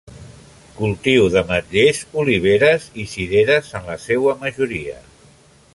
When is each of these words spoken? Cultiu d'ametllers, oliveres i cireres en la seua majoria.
Cultiu 0.77 1.27
d'ametllers, 1.35 1.99
oliveres 2.23 2.87
i 3.03 3.07
cireres 3.13 3.73
en 3.81 3.87
la 3.91 3.99
seua 4.07 4.37
majoria. 4.45 4.99